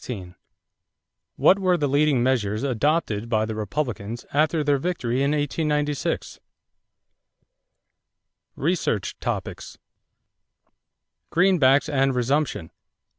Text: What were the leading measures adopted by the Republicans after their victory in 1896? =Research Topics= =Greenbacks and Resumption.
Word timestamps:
What 1.35 1.59
were 1.59 1.77
the 1.77 1.87
leading 1.87 2.23
measures 2.23 2.63
adopted 2.63 3.29
by 3.29 3.45
the 3.45 3.53
Republicans 3.53 4.25
after 4.33 4.63
their 4.63 4.79
victory 4.79 5.17
in 5.17 5.29
1896? 5.29 6.39
=Research 8.55 9.19
Topics= 9.19 9.77
=Greenbacks 11.29 11.87
and 11.87 12.15
Resumption. 12.15 12.71